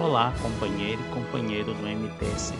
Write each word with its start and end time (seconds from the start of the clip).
Olá, 0.00 0.32
companheiro 0.40 1.02
e 1.02 1.10
companheiro 1.10 1.74
do 1.74 1.82
MTST. 1.86 2.56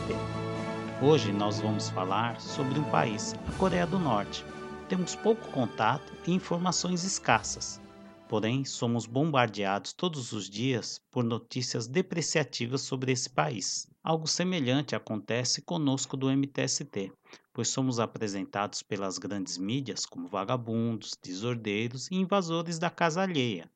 Hoje 1.00 1.32
nós 1.32 1.60
vamos 1.60 1.88
falar 1.88 2.38
sobre 2.38 2.78
um 2.78 2.84
país, 2.84 3.34
a 3.48 3.52
Coreia 3.52 3.86
do 3.86 3.98
Norte. 3.98 4.44
Temos 4.86 5.16
pouco 5.16 5.48
contato 5.50 6.12
e 6.26 6.32
informações 6.32 7.04
escassas, 7.04 7.80
porém 8.28 8.66
somos 8.66 9.06
bombardeados 9.06 9.94
todos 9.94 10.32
os 10.32 10.48
dias 10.48 11.00
por 11.10 11.24
notícias 11.24 11.86
depreciativas 11.86 12.82
sobre 12.82 13.10
esse 13.12 13.30
país. 13.30 13.88
Algo 14.04 14.28
semelhante 14.28 14.94
acontece 14.94 15.62
conosco 15.62 16.18
do 16.18 16.30
MTST, 16.30 17.10
pois 17.54 17.68
somos 17.68 17.98
apresentados 17.98 18.82
pelas 18.82 19.16
grandes 19.16 19.56
mídias 19.56 20.04
como 20.04 20.28
vagabundos, 20.28 21.16
desordeiros 21.20 22.10
e 22.10 22.16
invasores 22.16 22.78
da 22.78 22.90
casa 22.90 23.22
alheia 23.22 23.70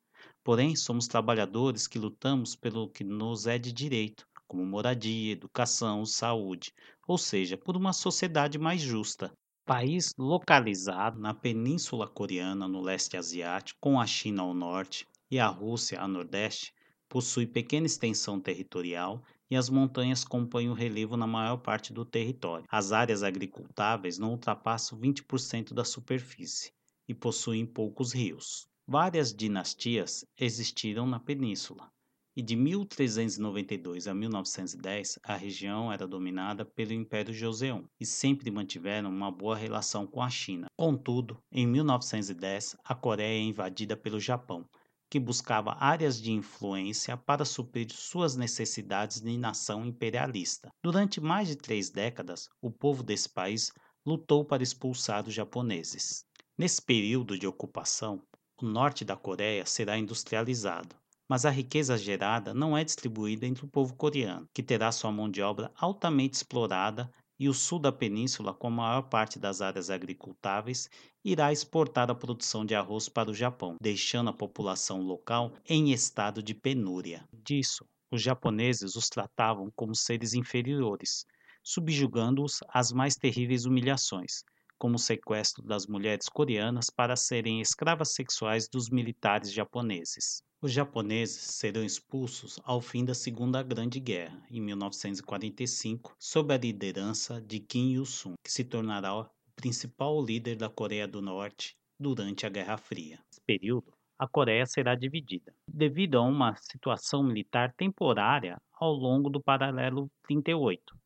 Porém, 0.47 0.77
somos 0.77 1.09
trabalhadores 1.09 1.87
que 1.87 1.99
lutamos 1.99 2.55
pelo 2.55 2.89
que 2.89 3.03
nos 3.03 3.47
é 3.47 3.57
de 3.57 3.73
direito, 3.73 4.25
como 4.47 4.65
moradia, 4.65 5.33
educação, 5.33 6.05
saúde, 6.05 6.71
ou 7.05 7.17
seja, 7.17 7.57
por 7.57 7.75
uma 7.75 7.91
sociedade 7.91 8.57
mais 8.57 8.79
justa. 8.79 9.29
País 9.65 10.13
localizado 10.17 11.19
na 11.19 11.33
Península 11.33 12.07
Coreana, 12.07 12.65
no 12.65 12.79
leste 12.79 13.17
asiático, 13.17 13.77
com 13.81 13.99
a 13.99 14.07
China 14.07 14.43
ao 14.43 14.53
norte 14.53 15.05
e 15.29 15.37
a 15.37 15.47
Rússia 15.47 15.99
a 15.99 16.07
nordeste, 16.07 16.73
possui 17.09 17.45
pequena 17.45 17.85
extensão 17.85 18.39
territorial 18.39 19.21
e 19.51 19.55
as 19.57 19.69
montanhas 19.69 20.23
compõem 20.23 20.69
o 20.69 20.73
relevo 20.73 21.17
na 21.17 21.27
maior 21.27 21.57
parte 21.57 21.91
do 21.91 22.05
território. 22.05 22.65
As 22.71 22.93
áreas 22.93 23.21
agricultáveis 23.21 24.17
não 24.17 24.31
ultrapassam 24.31 24.97
20% 24.97 25.73
da 25.73 25.83
superfície 25.83 26.71
e 27.05 27.13
possuem 27.13 27.65
poucos 27.65 28.13
rios. 28.13 28.65
Várias 28.89 29.33
dinastias 29.33 30.23
existiram 30.39 31.05
na 31.05 31.19
península, 31.19 31.91
e 32.33 32.41
de 32.41 32.55
1392 32.55 34.07
a 34.07 34.13
1910 34.13 35.19
a 35.23 35.35
região 35.35 35.91
era 35.91 36.07
dominada 36.07 36.63
pelo 36.63 36.93
Império 36.93 37.33
Joseon 37.33 37.83
e 37.99 38.05
sempre 38.05 38.49
mantiveram 38.49 39.09
uma 39.09 39.29
boa 39.29 39.57
relação 39.57 40.07
com 40.07 40.21
a 40.21 40.29
China. 40.29 40.67
Contudo, 40.77 41.37
em 41.51 41.67
1910 41.67 42.77
a 42.81 42.95
Coreia 42.95 43.37
é 43.37 43.41
invadida 43.41 43.97
pelo 43.97 44.21
Japão, 44.21 44.65
que 45.09 45.19
buscava 45.19 45.75
áreas 45.79 46.21
de 46.21 46.31
influência 46.31 47.17
para 47.17 47.43
suprir 47.43 47.91
suas 47.91 48.37
necessidades 48.37 49.19
de 49.19 49.37
nação 49.37 49.85
imperialista. 49.85 50.69
Durante 50.81 51.19
mais 51.19 51.49
de 51.49 51.57
três 51.57 51.89
décadas, 51.89 52.47
o 52.61 52.71
povo 52.71 53.03
desse 53.03 53.27
país 53.27 53.69
lutou 54.05 54.45
para 54.45 54.63
expulsar 54.63 55.27
os 55.27 55.33
japoneses. 55.33 56.23
Nesse 56.57 56.81
período 56.81 57.37
de 57.37 57.45
ocupação, 57.45 58.21
o 58.61 58.65
norte 58.65 59.05
da 59.05 59.15
Coreia 59.15 59.65
será 59.65 59.97
industrializado, 59.97 60.95
mas 61.29 61.45
a 61.45 61.49
riqueza 61.49 61.97
gerada 61.97 62.53
não 62.53 62.75
é 62.75 62.83
distribuída 62.83 63.45
entre 63.45 63.65
o 63.65 63.69
povo 63.69 63.95
coreano, 63.95 64.47
que 64.53 64.63
terá 64.63 64.91
sua 64.91 65.11
mão 65.11 65.29
de 65.29 65.41
obra 65.41 65.71
altamente 65.75 66.35
explorada 66.35 67.11
e 67.39 67.47
o 67.47 67.53
sul 67.53 67.77
da 67.77 67.91
península, 67.91 68.53
com 68.53 68.67
a 68.67 68.71
maior 68.71 69.03
parte 69.03 69.37
das 69.37 69.61
áreas 69.61 69.91
agricultáveis, 69.91 70.89
irá 71.23 71.51
exportar 71.51 72.09
a 72.09 72.15
produção 72.15 72.65
de 72.65 72.73
arroz 72.73 73.07
para 73.07 73.29
o 73.29 73.33
Japão, 73.33 73.75
deixando 73.79 74.31
a 74.31 74.33
população 74.33 75.01
local 75.01 75.53
em 75.67 75.91
estado 75.91 76.41
de 76.41 76.55
penúria. 76.55 77.23
Disso, 77.31 77.85
os 78.11 78.21
japoneses 78.21 78.95
os 78.95 79.07
tratavam 79.07 79.69
como 79.75 79.93
seres 79.93 80.33
inferiores, 80.33 81.25
subjugando-os 81.63 82.59
às 82.69 82.91
mais 82.91 83.15
terríveis 83.15 83.65
humilhações, 83.65 84.43
como 84.77 84.95
o 84.95 84.99
sequestro 84.99 85.63
das 85.63 85.87
mulheres 85.87 86.29
coreanas 86.29 86.89
para 86.89 87.15
serem 87.15 87.61
escravas 87.61 88.13
sexuais 88.13 88.67
dos 88.67 88.89
militares 88.89 89.51
japoneses. 89.51 90.41
Os 90.59 90.71
japoneses 90.71 91.55
serão 91.55 91.83
expulsos 91.83 92.59
ao 92.63 92.81
fim 92.81 93.05
da 93.05 93.13
Segunda 93.13 93.61
Grande 93.61 93.99
Guerra, 93.99 94.41
em 94.49 94.59
1945, 94.59 96.15
sob 96.17 96.53
a 96.53 96.57
liderança 96.57 97.39
de 97.39 97.59
Kim 97.59 97.91
Il-sung, 97.91 98.35
que 98.43 98.51
se 98.51 98.63
tornará 98.63 99.15
o 99.15 99.29
principal 99.55 100.19
líder 100.23 100.55
da 100.55 100.67
Coreia 100.67 101.07
do 101.07 101.21
Norte 101.21 101.75
durante 101.99 102.45
a 102.45 102.49
Guerra 102.49 102.77
Fria. 102.77 103.19
Nesse 103.27 103.41
período, 103.45 103.93
a 104.17 104.27
Coreia 104.27 104.65
será 104.65 104.95
dividida, 104.95 105.53
devido 105.67 106.17
a 106.17 106.21
uma 106.23 106.55
situação 106.55 107.21
militar 107.21 107.71
temporária 107.73 108.59
ao 108.73 108.93
longo 108.93 109.29
do 109.29 109.39
paralelo 109.39 110.09
38, 110.23 110.96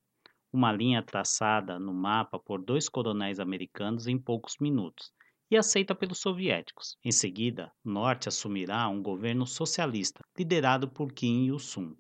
uma 0.54 0.72
linha 0.72 1.02
traçada 1.02 1.80
no 1.80 1.94
mapa 1.94 2.38
por 2.38 2.62
dois 2.62 2.90
coronéis 2.90 3.40
americanos 3.40 4.08
em 4.08 4.18
poucos 4.18 4.56
minutos 4.60 5.12
e 5.50 5.58
aceita 5.58 5.94
pelos 5.94 6.20
soviéticos. 6.20 6.98
Em 7.04 7.12
seguida, 7.12 7.72
Norte 7.84 8.30
assumirá 8.30 8.88
um 8.88 9.02
governo 9.02 9.46
socialista 9.46 10.22
liderado 10.38 10.90
por 10.90 11.12
Kim 11.12 11.46
Il-sung, 11.46 11.96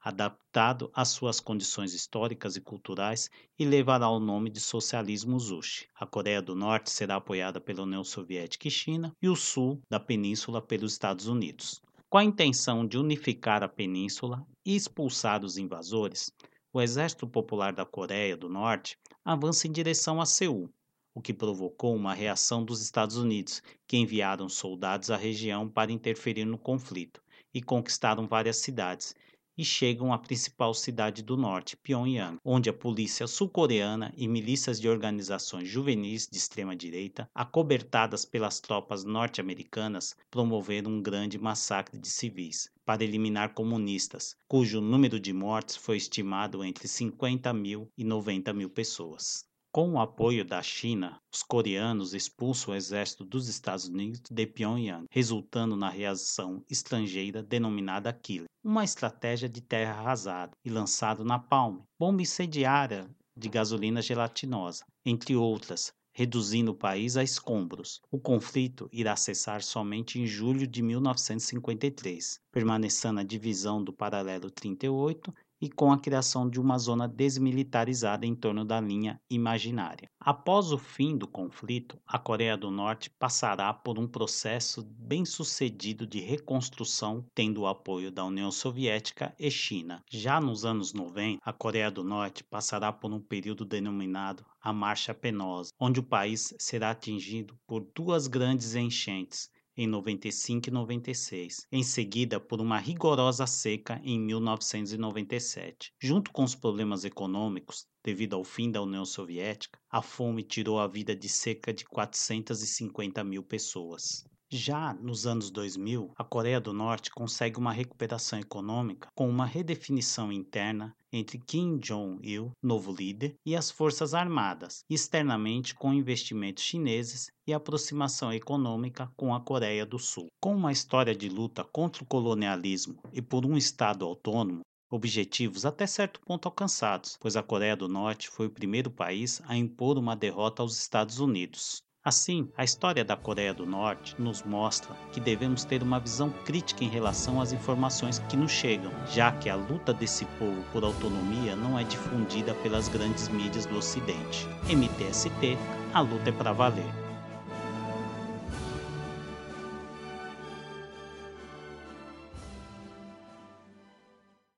adaptado 0.00 0.90
às 0.94 1.08
suas 1.08 1.40
condições 1.40 1.94
históricas 1.94 2.56
e 2.56 2.60
culturais 2.60 3.30
e 3.58 3.64
levará 3.64 4.08
o 4.08 4.20
nome 4.20 4.50
de 4.50 4.60
socialismo 4.60 5.38
Zushi. 5.38 5.86
A 5.94 6.06
Coreia 6.06 6.42
do 6.42 6.54
Norte 6.54 6.90
será 6.90 7.16
apoiada 7.16 7.58
pela 7.58 7.82
União 7.82 8.04
Soviética 8.04 8.68
e 8.68 8.70
China 8.70 9.12
e 9.20 9.30
o 9.30 9.36
sul 9.36 9.80
da 9.88 9.98
península 9.98 10.60
pelos 10.60 10.92
Estados 10.92 11.26
Unidos. 11.26 11.80
Com 12.10 12.18
a 12.18 12.24
intenção 12.24 12.86
de 12.86 12.98
unificar 12.98 13.62
a 13.62 13.68
península 13.68 14.46
e 14.64 14.76
expulsar 14.76 15.42
os 15.42 15.56
invasores, 15.56 16.30
o 16.74 16.82
Exército 16.82 17.24
Popular 17.24 17.72
da 17.72 17.86
Coreia 17.86 18.36
do 18.36 18.48
Norte 18.48 18.98
avança 19.24 19.68
em 19.68 19.70
direção 19.70 20.20
a 20.20 20.26
Seul, 20.26 20.68
o 21.14 21.22
que 21.22 21.32
provocou 21.32 21.94
uma 21.94 22.12
reação 22.12 22.64
dos 22.64 22.82
Estados 22.82 23.16
Unidos, 23.16 23.62
que 23.86 23.96
enviaram 23.96 24.48
soldados 24.48 25.08
à 25.08 25.16
região 25.16 25.68
para 25.68 25.92
interferir 25.92 26.44
no 26.44 26.58
conflito 26.58 27.22
e 27.54 27.62
conquistaram 27.62 28.26
várias 28.26 28.56
cidades, 28.56 29.14
e 29.56 29.64
chegam 29.64 30.12
à 30.12 30.18
principal 30.18 30.74
cidade 30.74 31.22
do 31.22 31.36
norte, 31.36 31.76
Pyongyang, 31.76 32.38
onde 32.44 32.68
a 32.68 32.72
polícia 32.72 33.26
sul-coreana 33.26 34.12
e 34.16 34.26
milícias 34.26 34.80
de 34.80 34.88
organizações 34.88 35.68
juvenis 35.68 36.26
de 36.26 36.36
extrema-direita, 36.38 37.28
acobertadas 37.34 38.24
pelas 38.24 38.60
tropas 38.60 39.04
norte-americanas, 39.04 40.16
promoveram 40.30 40.90
um 40.90 41.02
grande 41.02 41.38
massacre 41.38 41.98
de 41.98 42.08
civis 42.08 42.70
para 42.84 43.04
eliminar 43.04 43.54
comunistas, 43.54 44.36
cujo 44.46 44.80
número 44.80 45.18
de 45.20 45.32
mortes 45.32 45.76
foi 45.76 45.96
estimado 45.96 46.64
entre 46.64 46.86
50 46.88 47.52
mil 47.52 47.88
e 47.96 48.04
90 48.04 48.52
mil 48.52 48.68
pessoas. 48.68 49.46
Com 49.74 49.94
o 49.94 49.98
apoio 49.98 50.44
da 50.44 50.62
China, 50.62 51.20
os 51.34 51.42
coreanos 51.42 52.14
expulsam 52.14 52.72
o 52.72 52.76
exército 52.76 53.24
dos 53.24 53.48
Estados 53.48 53.88
Unidos 53.88 54.20
de 54.30 54.46
Pyongyang, 54.46 55.06
resultando 55.10 55.74
na 55.74 55.90
reação 55.90 56.64
estrangeira 56.70 57.42
denominada 57.42 58.12
Killer, 58.12 58.46
uma 58.62 58.84
estratégia 58.84 59.48
de 59.48 59.60
terra 59.60 59.94
arrasada 59.94 60.56
e 60.64 60.70
lançado 60.70 61.24
na 61.24 61.40
palme, 61.40 61.82
bomba 61.98 62.22
incendiária 62.22 63.10
de 63.36 63.48
gasolina 63.48 64.00
gelatinosa, 64.00 64.84
entre 65.04 65.34
outras, 65.34 65.92
reduzindo 66.12 66.70
o 66.70 66.76
país 66.76 67.16
a 67.16 67.24
escombros. 67.24 68.00
O 68.12 68.20
conflito 68.20 68.88
irá 68.92 69.16
cessar 69.16 69.60
somente 69.60 70.20
em 70.20 70.26
julho 70.26 70.68
de 70.68 70.80
1953, 70.82 72.38
permanecendo 72.52 73.18
a 73.18 73.24
divisão 73.24 73.82
do 73.82 73.92
paralelo 73.92 74.48
38 74.52 75.34
e 75.60 75.70
com 75.70 75.92
a 75.92 75.98
criação 75.98 76.48
de 76.48 76.60
uma 76.60 76.78
zona 76.78 77.08
desmilitarizada 77.08 78.26
em 78.26 78.34
torno 78.34 78.64
da 78.64 78.80
linha 78.80 79.20
imaginária. 79.30 80.08
Após 80.20 80.72
o 80.72 80.78
fim 80.78 81.16
do 81.16 81.26
conflito, 81.26 82.00
a 82.06 82.18
Coreia 82.18 82.56
do 82.56 82.70
Norte 82.70 83.10
passará 83.10 83.72
por 83.72 83.98
um 83.98 84.06
processo 84.06 84.82
bem 84.82 85.24
sucedido 85.24 86.06
de 86.06 86.20
reconstrução, 86.20 87.24
tendo 87.34 87.62
o 87.62 87.66
apoio 87.66 88.10
da 88.10 88.24
União 88.24 88.50
Soviética 88.50 89.34
e 89.38 89.50
China. 89.50 90.02
Já 90.10 90.40
nos 90.40 90.64
anos 90.64 90.92
90, 90.92 91.40
a 91.44 91.52
Coreia 91.52 91.90
do 91.90 92.02
Norte 92.02 92.42
passará 92.42 92.92
por 92.92 93.12
um 93.12 93.20
período 93.20 93.64
denominado 93.64 94.44
a 94.60 94.72
Marcha 94.72 95.14
Penosa, 95.14 95.70
onde 95.78 96.00
o 96.00 96.04
país 96.04 96.54
será 96.58 96.90
atingido 96.90 97.58
por 97.66 97.86
duas 97.94 98.26
grandes 98.26 98.74
enchentes 98.74 99.50
em 99.76 99.86
95 99.86 100.68
e 100.68 100.72
96, 100.72 101.66
em 101.72 101.82
seguida 101.82 102.38
por 102.38 102.60
uma 102.60 102.78
rigorosa 102.78 103.46
seca 103.46 104.00
em 104.04 104.18
1997. 104.20 105.92
Junto 106.00 106.30
com 106.32 106.44
os 106.44 106.54
problemas 106.54 107.04
econômicos, 107.04 107.86
devido 108.02 108.36
ao 108.36 108.44
fim 108.44 108.70
da 108.70 108.82
União 108.82 109.04
Soviética, 109.04 109.78
a 109.90 110.00
fome 110.00 110.42
tirou 110.42 110.78
a 110.78 110.86
vida 110.86 111.16
de 111.16 111.28
cerca 111.28 111.72
de 111.72 111.84
450 111.84 113.24
mil 113.24 113.42
pessoas. 113.42 114.24
Já 114.50 114.94
nos 114.94 115.26
anos 115.26 115.50
2000, 115.50 116.12
a 116.16 116.22
Coreia 116.22 116.60
do 116.60 116.72
Norte 116.72 117.10
consegue 117.10 117.58
uma 117.58 117.72
recuperação 117.72 118.38
econômica 118.38 119.08
com 119.14 119.28
uma 119.28 119.46
redefinição 119.46 120.30
interna 120.30 120.94
entre 121.14 121.38
Kim 121.38 121.78
Jong-il, 121.78 122.50
novo 122.60 122.92
líder, 122.92 123.36
e 123.46 123.54
as 123.54 123.70
forças 123.70 124.14
armadas, 124.14 124.80
externamente 124.90 125.72
com 125.72 125.94
investimentos 125.94 126.64
chineses 126.64 127.30
e 127.46 127.54
aproximação 127.54 128.32
econômica 128.32 129.08
com 129.16 129.32
a 129.32 129.40
Coreia 129.40 129.86
do 129.86 129.98
Sul. 129.98 130.26
Com 130.42 130.56
uma 130.56 130.72
história 130.72 131.14
de 131.14 131.28
luta 131.28 131.62
contra 131.62 132.02
o 132.02 132.06
colonialismo 132.06 132.98
e 133.12 133.22
por 133.22 133.46
um 133.46 133.56
Estado 133.56 134.04
autônomo, 134.04 134.62
objetivos 134.90 135.64
até 135.64 135.86
certo 135.86 136.20
ponto 136.20 136.46
alcançados, 136.46 137.16
pois 137.20 137.36
a 137.36 137.42
Coreia 137.42 137.76
do 137.76 137.88
Norte 137.88 138.28
foi 138.28 138.46
o 138.46 138.50
primeiro 138.50 138.90
país 138.90 139.40
a 139.44 139.56
impor 139.56 139.96
uma 139.96 140.16
derrota 140.16 140.62
aos 140.62 140.76
Estados 140.76 141.20
Unidos. 141.20 141.83
Assim, 142.04 142.50
a 142.54 142.62
história 142.62 143.02
da 143.02 143.16
Coreia 143.16 143.54
do 143.54 143.64
Norte 143.64 144.14
nos 144.20 144.42
mostra 144.42 144.94
que 145.10 145.18
devemos 145.18 145.64
ter 145.64 145.82
uma 145.82 145.98
visão 145.98 146.28
crítica 146.44 146.84
em 146.84 146.88
relação 146.88 147.40
às 147.40 147.50
informações 147.50 148.18
que 148.28 148.36
nos 148.36 148.52
chegam, 148.52 148.92
já 149.06 149.32
que 149.32 149.48
a 149.48 149.54
luta 149.54 149.94
desse 149.94 150.26
povo 150.38 150.62
por 150.70 150.84
autonomia 150.84 151.56
não 151.56 151.78
é 151.78 151.82
difundida 151.82 152.52
pelas 152.56 152.90
grandes 152.90 153.28
mídias 153.28 153.64
do 153.64 153.78
Ocidente. 153.78 154.46
MTST, 154.68 155.56
a 155.94 156.00
luta 156.02 156.28
é 156.28 156.32
para 156.32 156.52
valer. 156.52 157.03